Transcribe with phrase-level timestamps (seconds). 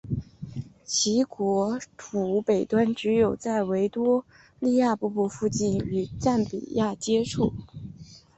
[0.83, 4.25] 其国土北端只有在维多
[4.59, 7.53] 利亚瀑布附近与赞比亚接触。